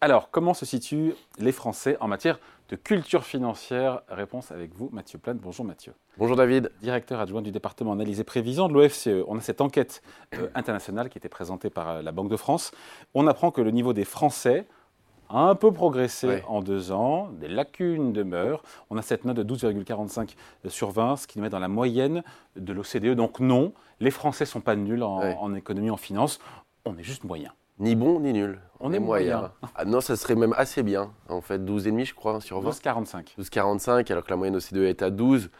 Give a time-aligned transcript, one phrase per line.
[0.00, 4.02] Alors, comment se situent les Français en matière de culture financière?
[4.08, 5.38] Réponse avec vous, Mathieu Plane.
[5.38, 5.92] Bonjour Mathieu.
[6.18, 6.70] Bonjour David.
[6.80, 9.24] Directeur adjoint du département analyse et prévision de l'OFCE.
[9.26, 10.00] On a cette enquête
[10.34, 12.70] euh, internationale qui était présentée par euh, la Banque de France.
[13.14, 14.68] On apprend que le niveau des Français
[15.30, 18.62] a un peu progressé en deux ans, des lacunes demeurent.
[18.90, 20.36] On a cette note de 12,45
[20.68, 22.22] sur 20, ce qui nous met dans la moyenne
[22.54, 23.16] de l'OCDE.
[23.16, 26.38] Donc non, les Français ne sont pas nuls en, en économie, en finance,
[26.84, 27.52] on est juste moyen.
[27.80, 28.60] Ni bon ni nul.
[28.80, 29.50] On, est moyen.
[29.74, 31.58] Ah non, ça serait même assez bien, en fait.
[31.58, 32.70] 12,5 je crois sur 20.
[32.70, 33.34] 12,45.
[33.38, 35.50] 12,45 alors que la moyenne OCDE est à 12.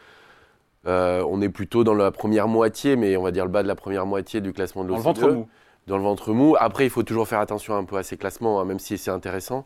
[0.87, 3.67] Euh, on est plutôt dans la première moitié, mais on va dire le bas de
[3.67, 5.03] la première moitié du classement de l'OCDE.
[5.03, 5.47] Dans le ventre mou.
[5.87, 6.55] Dans le ventre mou.
[6.59, 9.11] Après, il faut toujours faire attention un peu à ces classements, hein, même si c'est
[9.11, 9.65] intéressant.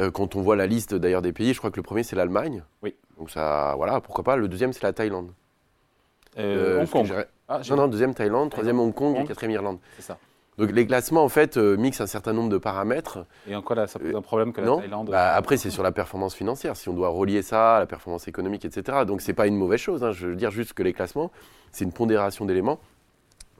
[0.00, 2.16] Euh, quand on voit la liste d'ailleurs des pays, je crois que le premier c'est
[2.16, 2.62] l'Allemagne.
[2.82, 2.94] Oui.
[3.18, 4.36] Donc ça, voilà, pourquoi pas.
[4.36, 5.32] Le deuxième c'est la Thaïlande.
[6.38, 7.26] Euh, Hong Kong.
[7.48, 9.78] Ah, non, non, deuxième Thaïlande, troisième Hong Kong, et quatrième Irlande.
[9.96, 10.18] C'est ça.
[10.58, 13.24] Donc les classements en fait euh, mixent un certain nombre de paramètres.
[13.46, 15.70] Et en quoi là, ça pose un problème que la non Thaïlande bah, Après c'est
[15.70, 19.04] sur la performance financière, si on doit relier ça à la performance économique, etc.
[19.06, 20.02] Donc c'est pas une mauvaise chose.
[20.02, 20.10] Hein.
[20.10, 21.30] Je veux dire juste que les classements,
[21.70, 22.80] c'est une pondération d'éléments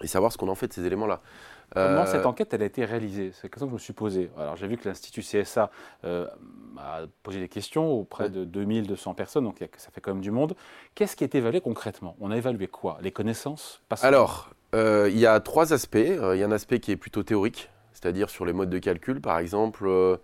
[0.03, 1.21] et savoir ce qu'on en fait de ces éléments-là.
[1.73, 3.31] Comment euh, cette enquête elle a été réalisée?
[3.35, 4.31] C'est la question que je me suis posée.
[4.39, 5.71] Alors j'ai vu que l'Institut CSA
[6.05, 6.27] euh,
[6.79, 10.57] a posé des questions auprès de 2200 personnes, donc ça fait quand même du monde.
[10.95, 12.17] Qu'est-ce qui est évalué concrètement?
[12.21, 12.99] On a évalué quoi?
[13.03, 13.83] Les connaissances?
[14.01, 15.97] Alors, euh, il y a trois aspects.
[15.97, 18.79] Euh, il y a un aspect qui est plutôt théorique, c'est-à-dire sur les modes de
[18.79, 19.87] calcul, par exemple.
[19.87, 20.17] Euh,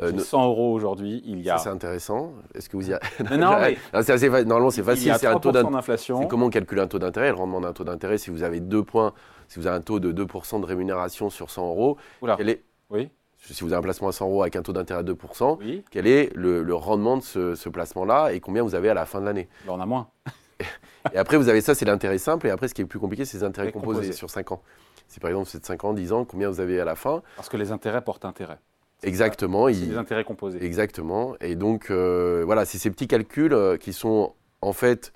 [0.00, 1.58] 100 euros aujourd'hui, il y a.
[1.58, 2.32] C'est intéressant.
[2.54, 3.00] Est-ce que vous y a...
[3.36, 3.76] Non, mais...
[3.92, 4.28] assez...
[4.28, 5.14] Normalement, c'est facile.
[5.18, 6.20] C'est un taux d'inflation.
[6.22, 8.60] C'est comment on calcule un taux d'intérêt Le rendement d'un taux d'intérêt, si vous avez
[8.60, 9.12] deux points,
[9.48, 11.96] si vous avez un taux de 2% de rémunération sur 100 euros,
[12.36, 12.64] quel est.
[12.90, 13.10] Oui.
[13.40, 16.06] Si vous avez un placement à 100 euros avec un taux d'intérêt à 2%, quel
[16.06, 19.26] est le, rendement de ce, ce placement-là et combien vous avez à la fin de
[19.26, 19.48] l'année?
[19.66, 20.08] Ben, On a moins.
[21.12, 22.46] Et après, vous avez ça, c'est l'intérêt simple.
[22.46, 24.62] Et après, ce qui est plus compliqué, c'est les intérêts composés, sur 5 ans.
[25.08, 27.48] Si par exemple, c'est 5 ans, 10 ans, combien vous avez à la fin Parce
[27.48, 28.58] que les intérêts portent intérêt.
[29.02, 29.68] Exactement.
[29.68, 30.62] C'est les intérêts composés.
[30.62, 31.34] Exactement.
[31.40, 35.12] Et donc, euh, voilà, c'est ces petits calculs euh, qui sont en fait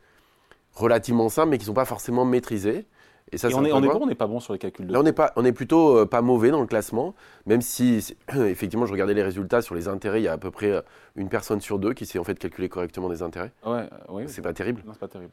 [0.75, 2.87] relativement simples, mais qui ne sont pas forcément maîtrisés.
[3.33, 4.93] Et, ça, on, est, on est bon on n'est pas bon sur les calculs de
[4.93, 7.15] Là, on est, pas, on est plutôt euh, pas mauvais dans le classement,
[7.47, 10.51] même si, effectivement, je regardais les résultats sur les intérêts, il y a à peu
[10.51, 10.83] près euh,
[11.17, 13.53] une personne sur deux qui sait en fait calculer correctement des intérêts.
[13.65, 14.83] Ouais, euh, oui, c'est pas terrible.
[14.87, 15.33] Non, c'est pas terrible.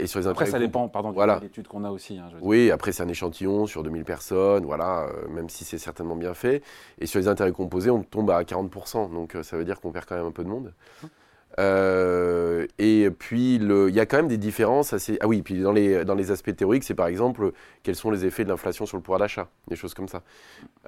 [0.00, 1.36] et sur les après, ça dépend, pardon, voilà.
[1.36, 2.18] de l'étude qu'on a aussi.
[2.18, 6.32] Hein, oui, après, c'est un échantillon sur 2000 personnes, voilà, même si c'est certainement bien
[6.32, 6.62] fait.
[6.98, 10.06] Et sur les intérêts composés, on tombe à 40%, donc ça veut dire qu'on perd
[10.06, 10.72] quand même un peu de monde.
[11.02, 11.10] Hum.
[11.58, 15.18] Euh, et puis, il y a quand même des différences assez.
[15.20, 18.24] Ah oui, puis dans les, dans les aspects théoriques, c'est par exemple quels sont les
[18.24, 20.22] effets de l'inflation sur le pouvoir d'achat, des choses comme ça.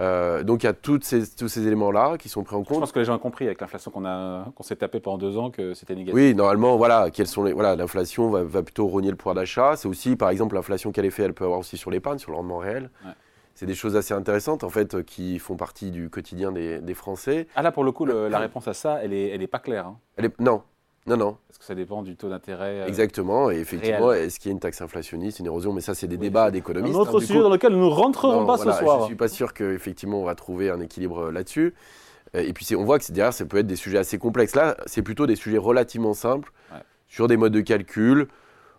[0.00, 2.74] Euh, donc il y a toutes ces, tous ces éléments-là qui sont pris en compte.
[2.74, 4.06] Je pense que les gens ont compris avec l'inflation qu'on
[4.54, 6.14] qu'on s'est tapé pendant deux ans que c'était négatif.
[6.14, 9.76] Oui, normalement, voilà, quels sont les, voilà, l'inflation va, va, plutôt rogner le pouvoir d'achat.
[9.76, 12.36] C'est aussi, par exemple, l'inflation, quel effet elle peut avoir aussi sur l'épargne, sur le
[12.36, 12.90] rendement réel.
[13.56, 17.48] C'est des choses assez intéressantes en fait qui font partie du quotidien des, des Français.
[17.56, 19.86] Ah là pour le coup la réponse à ça elle est, elle est pas claire.
[19.86, 19.98] Hein.
[20.16, 20.62] Elle est, non,
[21.06, 21.36] non, non.
[21.46, 22.80] Parce que ça dépend du taux d'intérêt.
[22.80, 23.50] Euh, Exactement.
[23.50, 25.72] Et effectivement, est-ce qu'il y a une taxe inflationniste, une érosion?
[25.72, 26.96] Mais ça, c'est des débats d'économistes.
[26.96, 28.98] Un autre hein, sujet dans lequel nous ne rentrerons pas ce soir.
[28.98, 31.74] Je ne suis pas sûr qu'effectivement, on va trouver un équilibre euh, là-dessus.
[32.34, 34.56] Euh, et puis, on voit que derrière, ça peut être des sujets assez complexes.
[34.56, 36.50] Là, c'est plutôt des sujets relativement simples,
[37.06, 38.26] sur des modes de calcul,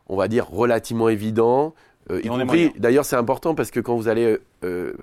[0.07, 1.73] on va dire relativement évidents.
[2.09, 4.37] Euh, y compris, d'ailleurs, c'est important parce que quand vous allez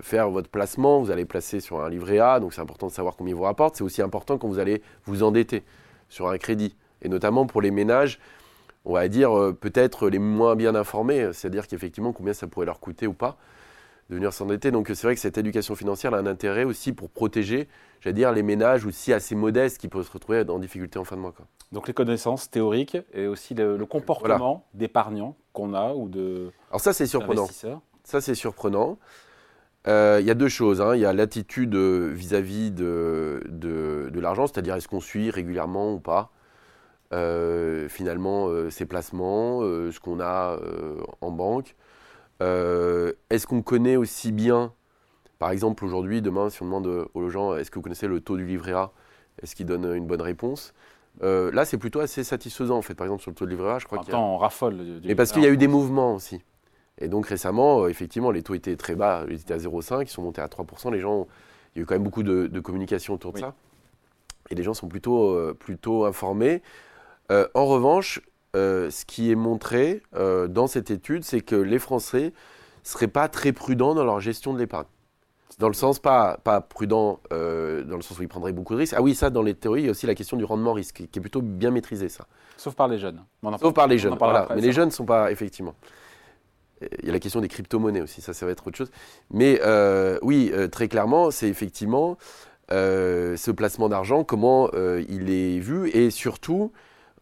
[0.01, 3.15] faire votre placement, vous allez placer sur un livret A, donc c'est important de savoir
[3.15, 3.75] combien il vous rapporte.
[3.75, 5.63] C'est aussi important quand vous allez vous endetter
[6.09, 6.75] sur un crédit.
[7.01, 8.19] Et notamment pour les ménages,
[8.85, 12.79] on va dire euh, peut-être les moins bien informés, c'est-à-dire qu'effectivement combien ça pourrait leur
[12.79, 13.37] coûter ou pas
[14.09, 14.71] de venir s'endetter.
[14.71, 17.67] Donc c'est vrai que cette éducation financière a un intérêt aussi pour protéger,
[18.01, 21.15] j'allais dire, les ménages aussi assez modestes qui peuvent se retrouver en difficulté en fin
[21.15, 21.33] de mois.
[21.71, 26.93] Donc les connaissances théoriques et aussi le, comportement d'épargnants qu'on a ou de Alors ça
[26.93, 27.47] c'est surprenant.
[28.03, 28.97] Ça c'est surprenant.
[29.87, 30.81] Euh, il y a deux choses.
[30.81, 30.95] Hein.
[30.95, 35.99] Il y a l'attitude vis-à-vis de, de, de l'argent, c'est-à-dire est-ce qu'on suit régulièrement ou
[35.99, 36.31] pas
[37.13, 40.57] euh, finalement euh, ses placements, ce qu'on a
[41.21, 41.75] en banque.
[42.39, 44.73] Est-ce qu'on connaît aussi bien,
[45.39, 48.37] par exemple aujourd'hui, demain, si on demande aux gens, est-ce que vous connaissez le taux
[48.37, 48.91] du livret A
[49.41, 50.73] Est-ce qu'il donne une bonne réponse?
[51.21, 52.93] Là, c'est plutôt assez satisfaisant en fait.
[52.93, 54.19] Par exemple, sur le taux du livret A, je crois qu'il y a...
[54.19, 54.75] on raffole.
[55.03, 56.41] Mais parce qu'il y a eu des mouvements aussi.
[56.97, 60.21] Et donc récemment, effectivement, les taux étaient très bas, ils étaient à 0,5, ils sont
[60.21, 60.91] montés à 3%.
[60.91, 61.27] Les gens,
[61.73, 63.53] il y a eu quand même beaucoup de, communication autour de ça.
[64.49, 66.61] Et les gens sont plutôt, plutôt informés.
[67.31, 68.21] Euh, en revanche,
[68.55, 72.31] euh, ce qui est montré euh, dans cette étude, c'est que les Français ne
[72.83, 74.87] seraient pas très prudents dans leur gestion de l'épargne.
[75.59, 78.95] Dans le sens, pas, pas prudent, dans le sens où ils prendraient beaucoup de risques.
[78.97, 81.03] Ah oui, ça, dans les théories, il y a aussi la question du rendement risque,
[81.09, 82.27] qui est plutôt bien maîtrisé, ça.
[82.57, 83.23] Sauf par les jeunes.
[83.61, 84.47] Sauf par les jeunes, voilà.
[84.53, 85.75] Mais les jeunes ne sont pas, effectivement.
[86.81, 88.91] Il y a la question des crypto-monnaies aussi, ça, ça va être autre chose.
[89.31, 89.61] Mais
[90.21, 92.17] oui, très clairement, c'est effectivement
[92.69, 96.73] ce placement d'argent, comment il est vu et surtout,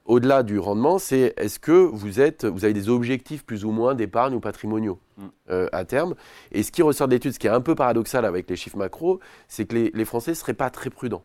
[0.05, 3.95] au-delà du rendement, c'est est-ce que vous, êtes, vous avez des objectifs plus ou moins
[3.95, 5.27] d'épargne ou patrimoniaux mm.
[5.71, 6.15] à terme?
[6.51, 8.77] Et ce qui ressort de l'étude, ce qui est un peu paradoxal avec les chiffres
[8.77, 11.23] macro, c'est que les, les Français ne seraient pas très prudents,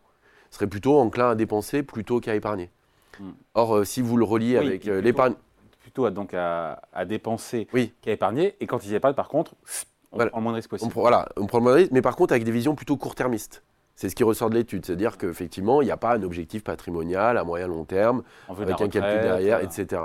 [0.49, 2.69] seraient plutôt enclins à dépenser plutôt qu'à épargner.
[3.19, 3.29] Mm.
[3.53, 5.35] Or, euh, si vous le reliez avec euh, l'épargne.
[5.81, 7.67] Plutôt à, donc à, dépenser
[8.01, 8.55] qu'à épargner.
[8.59, 9.55] Et quand ils épargnent, par contre,
[10.11, 10.91] on prend le moins de risques possible.
[10.93, 13.63] voilà, on prend le moins de risques, mais par contre avec des visions plutôt court-termistes.
[13.99, 17.37] C'est ce qui ressort de l'étude, c'est-à-dire qu'effectivement, il n'y a pas un objectif patrimonial
[17.37, 20.03] à moyen long terme, avec un calcul derrière, etc.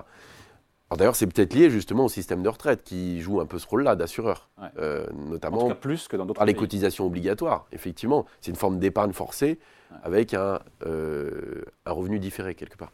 [0.96, 3.94] D'ailleurs, c'est peut-être lié justement au système de retraite qui joue un peu ce rôle-là
[3.94, 7.66] d'assureur, euh, notamment plus que dans par les cotisations obligatoires.
[7.70, 9.60] Effectivement, c'est une forme d'épargne forcée
[10.02, 12.90] avec un, euh, un, revenu différé quelque part.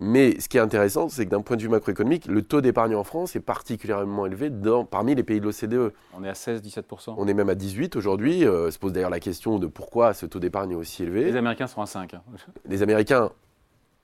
[0.00, 2.96] Mais ce qui est intéressant, c'est que d'un point de vue macroéconomique, le taux d'épargne
[2.96, 5.92] en France est particulièrement élevé dans, parmi les pays de l'OCDE.
[6.18, 7.14] On est à 16-17%.
[7.16, 8.44] On est même à 18 aujourd'hui.
[8.44, 11.24] Euh, se pose d'ailleurs la question de pourquoi ce taux d'épargne est aussi élevé.
[11.24, 12.14] Les Américains sont à 5.
[12.14, 12.22] Hein.
[12.68, 13.30] Les Américains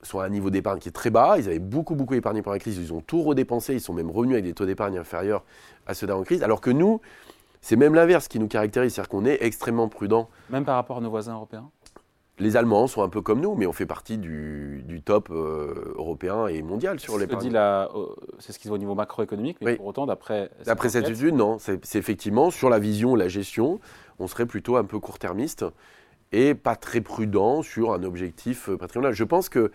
[0.01, 1.35] sont à un niveau d'épargne qui est très bas.
[1.37, 2.77] Ils avaient beaucoup, beaucoup épargné pendant la crise.
[2.77, 3.73] Ils ont tout redépensé.
[3.73, 5.43] Ils sont même revenus avec des taux d'épargne inférieurs
[5.87, 6.41] à ceux d'avant crise.
[6.41, 7.01] Alors que nous,
[7.59, 8.93] c'est même l'inverse qui nous caractérise.
[8.93, 10.29] C'est-à-dire qu'on est extrêmement prudent.
[10.49, 11.69] Même par rapport à nos voisins européens
[12.41, 16.47] les Allemands sont un peu comme nous, mais on fait partie du, top euh, européen
[16.47, 17.87] et mondial sur les euh,
[18.39, 20.49] C'est ce qui se voit au niveau macroéconomique, mais pour autant, d'après.
[20.65, 21.57] D'après cette étude, non.
[21.59, 23.79] C'est effectivement sur la vision, la gestion,
[24.19, 25.65] on serait plutôt un peu court-termiste
[26.31, 29.13] et pas très prudent sur un objectif euh, patrimonial.
[29.13, 29.71] Je pense que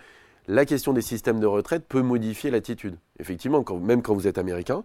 [0.48, 2.96] la question des systèmes de retraite peut modifier l'attitude.
[3.20, 4.84] Effectivement, même quand vous êtes américain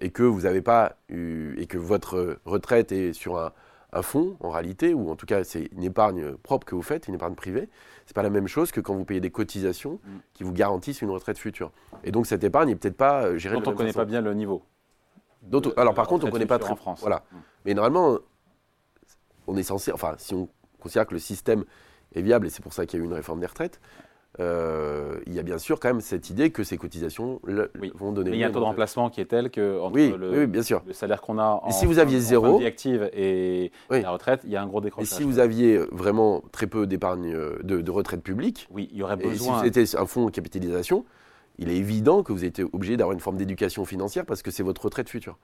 [0.00, 3.52] et que vous n'avez pas eu, et que votre retraite est sur un
[3.92, 7.08] un fonds, en réalité, ou en tout cas c'est une épargne propre que vous faites,
[7.08, 7.68] une épargne privée,
[8.06, 10.18] c'est pas la même chose que quand vous payez des cotisations mm.
[10.34, 11.72] qui vous garantissent une retraite future.
[12.04, 14.20] Et donc cette épargne n'est peut-être pas euh, gérée Dont on ne connaît pas bien
[14.20, 14.62] le niveau.
[15.76, 17.00] alors par contre, on ne connaît pas très en France.
[17.00, 17.24] Voilà.
[17.32, 17.36] Mm.
[17.64, 18.18] Mais normalement,
[19.46, 20.48] on est censé, enfin, si on
[20.80, 21.64] considère que le système
[22.14, 23.80] est viable, et c'est pour ça qu'il y a eu une réforme des retraites,
[24.40, 27.40] euh, il y a bien sûr quand même cette idée que ces cotisations
[27.94, 28.30] vont donner.
[28.30, 30.62] Mais il y a un taux de remplacement qui est tel que entre le, bien
[30.62, 30.82] sûr.
[30.86, 34.50] le, salaire qu'on a en, et si vous aviez zéro, active et la retraite, il
[34.50, 35.12] y a un gros décrochage.
[35.12, 38.98] Et si vous aviez vraiment très peu d'épargne euh, de, de, retraite publique, oui, il
[38.98, 39.62] y aurait besoin.
[39.62, 41.04] Et si c'était un fonds de capitalisation,
[41.58, 44.62] il est évident que vous êtes obligé d'avoir une forme d'éducation financière parce que c'est
[44.62, 45.38] votre retraite future.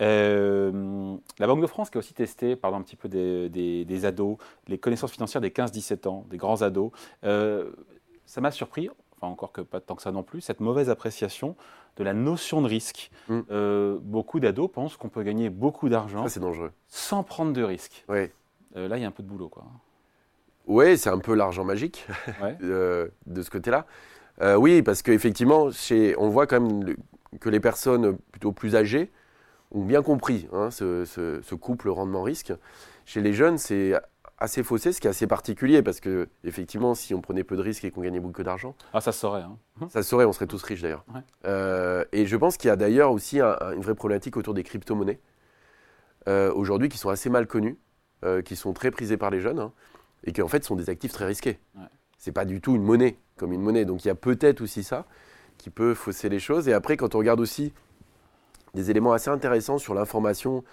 [0.00, 4.38] Euh, la Banque de France qui a aussi testé, par un petit peu des, ados,
[4.68, 6.92] les connaissances financières des 15-17 ans, des grands ados,
[7.24, 7.70] euh,
[8.24, 11.56] ça m'a surpris, enfin encore que pas tant que ça non plus, cette mauvaise appréciation
[11.98, 13.10] de la notion de risque.
[13.28, 13.40] Mm.
[13.50, 16.24] Euh, beaucoup d'ados pensent qu'on peut gagner beaucoup d'argent
[16.88, 18.04] sans prendre de risque.
[18.08, 19.48] là, il y a un peu de boulot.
[19.48, 19.64] Quoi.
[20.66, 22.06] Oui, c'est un peu l'argent magique
[22.60, 23.10] de
[23.42, 23.86] ce côté-là.
[24.42, 25.70] Euh, oui, parce qu'effectivement,
[26.18, 26.96] on voit quand même
[27.40, 29.10] que les personnes plutôt plus âgées
[29.72, 32.52] ont bien compris hein, ce, couple rendement-risque.
[33.04, 33.94] Chez les jeunes, c'est
[34.38, 37.62] assez faussé, ce qui est assez particulier, parce que effectivement, si on prenait peu de
[37.62, 39.42] risques et qu'on gagnait beaucoup d'argent, ah ça se saurait.
[39.42, 39.56] Hein.
[39.88, 41.04] Ça se saurait, on serait tous riches d'ailleurs.
[41.46, 45.20] Euh, et je pense qu'il y a d'ailleurs aussi une vraie problématique autour des crypto-monnaies
[46.28, 47.78] euh, aujourd'hui qui sont assez mal connues,
[48.44, 49.72] qui sont très prisées par les jeunes hein,
[50.24, 51.60] et qui en fait sont des actifs très risqués.
[52.18, 53.84] C'est pas du tout une monnaie comme une monnaie.
[53.84, 55.06] Donc il y a peut-être aussi ça
[55.58, 56.68] qui peut fausser les choses.
[56.68, 57.72] Et après, quand on regarde aussi
[58.74, 60.64] des éléments assez intéressants sur l'information,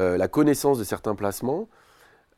[0.00, 1.68] euh, la connaissance de certains placements,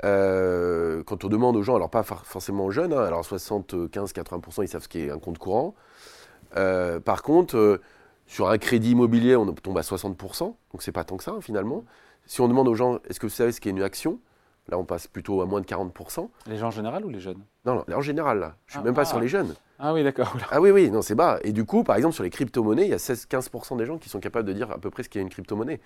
[0.04, 4.68] euh, quand on demande aux gens, alors pas forcément aux jeunes, hein, alors 75-80% ils
[4.68, 5.74] savent ce qu'est un compte courant.
[6.56, 7.80] Euh, par contre,
[8.26, 11.40] sur un crédit immobilier, on tombe à 60%, donc c'est pas tant que ça hein,
[11.40, 11.84] finalement.
[12.26, 14.18] Si on demande aux gens, est-ce que vous savez ce qu'est une action?
[14.68, 16.28] Là, on passe plutôt à moins de 40%.
[16.48, 17.40] Les gens en général ou les jeunes?
[17.64, 18.56] Non, non, en général, là.
[18.66, 19.20] Je ne suis ah, même pas sur ah.
[19.20, 19.54] les jeunes.
[19.78, 20.36] Ah oui, d'accord.
[20.50, 21.38] Ah oui, oui, non, c'est bas.
[21.42, 24.08] Et du coup, par exemple, sur les crypto-monnaies, il y a 16-15% des gens qui
[24.08, 25.80] sont capables de dire à peu près ce qu'est une crypto-monnaie.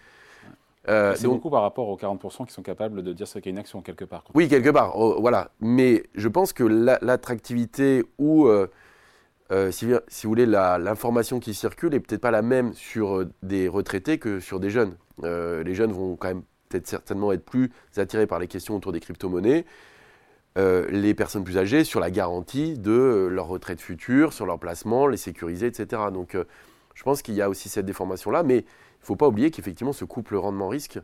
[0.88, 3.58] Euh, c'est beaucoup par rapport aux 40% qui sont capables de dire ce qu'est une
[3.58, 4.24] action quelque part.
[4.34, 5.50] Oui, quelque part, oh, voilà.
[5.60, 8.66] Mais je pense que l'attractivité ou, euh,
[9.52, 13.68] euh, si, si, vous voulez, l'information qui circule est peut-être pas la même sur des
[13.68, 14.96] retraités que sur des jeunes.
[15.22, 19.00] les jeunes vont quand même peut-être certainement être plus attirés par les questions autour des
[19.00, 19.66] crypto-monnaies.
[20.58, 24.58] Euh, les personnes plus âgées sur la garantie de euh, leur retraite future, sur leur
[24.58, 26.02] placement, les sécuriser, etc.
[26.12, 26.44] Donc euh,
[26.94, 29.92] je pense qu'il y a aussi cette déformation-là, mais il ne faut pas oublier qu'effectivement
[29.92, 30.98] ce couple rendement-risque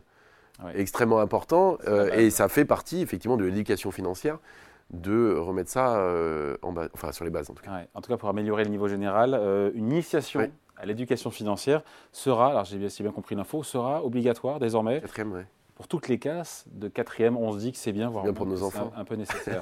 [0.73, 1.77] est extrêmement important
[2.13, 4.39] et ça fait partie effectivement de l'éducation financière
[4.89, 6.03] de remettre ça
[6.63, 7.85] en enfin, sur les bases en tout cas.
[7.93, 9.39] en tout cas pour améliorer le niveau général,
[9.75, 15.01] une initiation à l'éducation financière sera, alors j'ai bien, bien compris l'info, sera obligatoire désormais.
[15.01, 15.45] Quatrième,
[15.77, 18.47] pour toutes les classes de quatrième, on se dit que c'est bien, voire bien pour
[18.47, 18.91] nos enfants.
[18.97, 19.61] Un, peu nécessaire.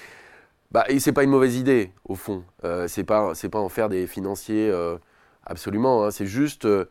[0.70, 2.42] bah, et c'est pas une mauvaise idée au fond.
[2.64, 4.96] Euh, c'est pas pas en faire des financiers euh,
[5.44, 6.04] absolument.
[6.04, 6.10] Hein.
[6.10, 6.86] C'est juste euh,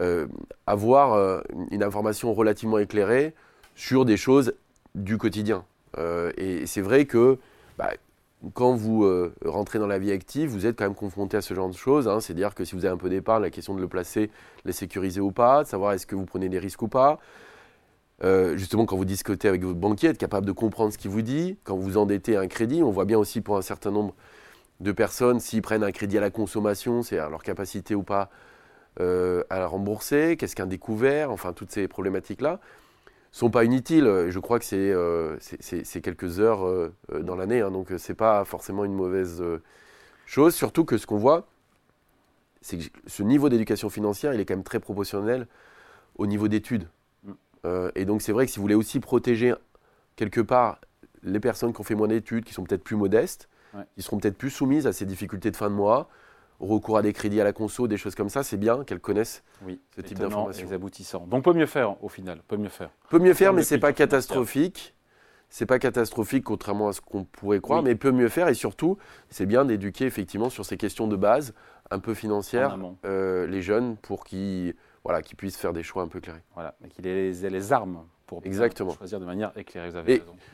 [0.00, 0.28] euh,
[0.66, 3.34] avoir une information relativement éclairée
[3.74, 4.54] sur des choses
[4.94, 5.66] du quotidien.
[6.38, 7.38] et c'est vrai que
[7.76, 7.90] bah,
[8.54, 9.08] quand vous
[9.44, 12.08] rentrez dans la vie active, vous êtes quand même confronté à ce genre de choses.
[12.08, 12.20] Hein.
[12.20, 14.32] C'est-à-dire que si vous avez un peu d'épargne, la question de le placer, de
[14.64, 17.18] le sécuriser ou pas, de savoir est-ce que vous prenez des risques ou pas.
[18.54, 21.56] justement, quand vous discutez avec votre banquier, être capable de comprendre ce qu'il vous dit.
[21.64, 24.14] Quand vous endettez un crédit, on voit bien aussi pour un certain nombre
[24.82, 28.30] de personnes, s'ils prennent un crédit à la consommation, c'est à leur capacité ou pas
[29.00, 32.60] euh, à la rembourser, qu'est-ce qu'un découvert, enfin toutes ces problématiques-là
[33.32, 34.28] sont pas inutiles.
[34.28, 35.36] Je crois que c'est euh,
[36.02, 39.42] quelques heures euh, dans l'année, hein, donc c'est pas forcément une mauvaise
[40.26, 40.54] chose.
[40.54, 41.48] Surtout que ce qu'on voit,
[42.60, 45.48] c'est que ce niveau d'éducation financière, il est quand même très proportionnel
[46.16, 46.86] au niveau d'études.
[47.24, 47.32] Mm.
[47.96, 49.54] et donc c'est vrai que si vous voulez aussi protéger
[50.16, 50.78] quelque part
[51.22, 53.48] les personnes qui ont fait moins d'études, qui sont peut-être plus modestes,
[53.94, 56.10] qui seront peut-être plus soumises à ces difficultés de fin de mois,
[56.62, 59.42] recours à des crédits à la conso, des choses comme ça, c'est bien qu'elles connaissent
[59.66, 60.66] oui, ce type d'informations.
[60.66, 61.26] les aboutissants.
[61.26, 62.90] Donc peut mieux faire au final, peut mieux faire.
[63.10, 64.94] Peut mieux faire, mais c'est pas catastrophique.
[65.54, 68.96] C'est pas catastrophique contrairement à ce qu'on pourrait croire, mais peut mieux faire et surtout,
[69.28, 71.52] c'est bien d'éduquer effectivement sur ces questions de base,
[71.92, 76.20] un peu financières, euh, les jeunes pour qu'ils voilà, puissent faire des choix un peu
[76.20, 76.40] clairs.
[76.54, 78.92] Voilà, mais qu'ils aient les armes pour Exactement.
[78.94, 79.90] choisir de manière éclairée.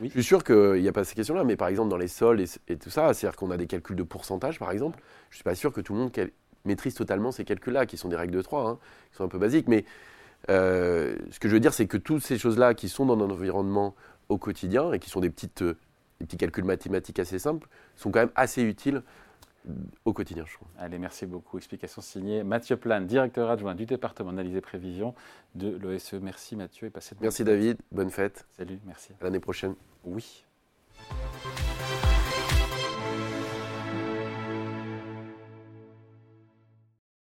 [0.01, 2.41] Je suis sûr qu'il n'y a pas ces questions-là, mais par exemple dans les sols
[2.41, 5.43] et, tout ça, c'est-à-dire qu'on a des calculs de pourcentage par exemple, je ne suis
[5.43, 6.11] pas sûr que tout le monde
[6.65, 8.79] maîtrise totalement ces calculs-là, qui sont des règles de 3, hein,
[9.11, 9.85] qui sont un peu basiques, mais
[10.49, 13.33] euh, ce que je veux dire, c'est que toutes ces choses-là qui sont dans notre
[13.33, 13.95] environnement
[14.27, 18.19] au quotidien et qui sont des, petites, des petits calculs mathématiques assez simples, sont quand
[18.19, 19.03] même assez utiles
[20.05, 20.67] au quotidien, je trouve.
[20.77, 21.57] Allez, merci beaucoup.
[21.57, 25.13] Explication signée Mathieu Plane, directeur adjoint du département d'analyse et prévision
[25.55, 26.13] de l'OSE.
[26.21, 28.45] Merci Mathieu et passez de Merci David, bonne fête.
[28.57, 29.13] Salut, merci.
[29.21, 29.75] À l'année prochaine.
[30.05, 30.45] Oui.